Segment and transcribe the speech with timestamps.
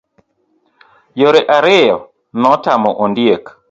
[1.19, 1.97] Yore ariyo
[2.41, 3.43] notamo ondiek.